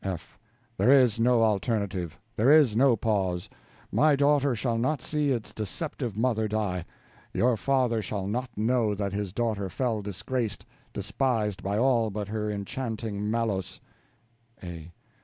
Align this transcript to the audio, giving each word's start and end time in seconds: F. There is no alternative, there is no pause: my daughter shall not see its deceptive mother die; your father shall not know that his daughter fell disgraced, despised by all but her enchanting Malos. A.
F. 0.03 0.39
There 0.77 0.89
is 0.89 1.19
no 1.19 1.43
alternative, 1.43 2.17
there 2.35 2.51
is 2.51 2.75
no 2.75 2.95
pause: 2.95 3.47
my 3.91 4.15
daughter 4.15 4.55
shall 4.55 4.79
not 4.79 4.99
see 4.99 5.29
its 5.29 5.53
deceptive 5.53 6.17
mother 6.17 6.47
die; 6.47 6.85
your 7.35 7.55
father 7.55 8.01
shall 8.01 8.25
not 8.25 8.49
know 8.57 8.95
that 8.95 9.13
his 9.13 9.31
daughter 9.31 9.69
fell 9.69 10.01
disgraced, 10.01 10.65
despised 10.91 11.61
by 11.61 11.77
all 11.77 12.09
but 12.09 12.29
her 12.29 12.49
enchanting 12.49 13.29
Malos. 13.29 13.79
A. 14.63 14.91